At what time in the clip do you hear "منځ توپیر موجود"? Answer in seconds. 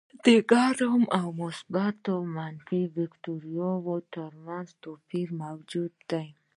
4.45-5.93